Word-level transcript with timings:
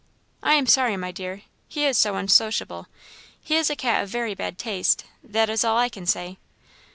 "I 0.41 0.55
am 0.55 0.65
sorry, 0.65 0.97
my 0.97 1.11
dear, 1.11 1.43
he 1.67 1.85
is 1.85 1.95
so 1.95 2.15
unsociable; 2.15 2.87
he 3.39 3.55
is 3.55 3.69
a 3.69 3.75
cat 3.75 4.01
of 4.03 4.09
very 4.09 4.33
bad 4.33 4.57
taste 4.57 5.05
that 5.23 5.47
is 5.47 5.63
all 5.63 5.77
I 5.77 5.89
can 5.89 6.07
say." 6.07 6.39